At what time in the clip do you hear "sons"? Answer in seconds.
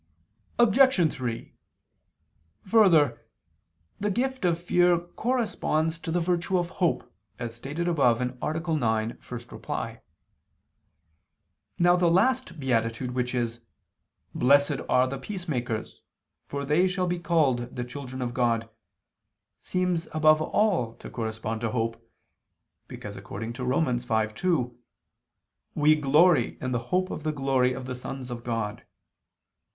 27.93-28.31